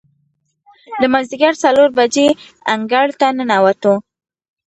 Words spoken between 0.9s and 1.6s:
د مازدیګر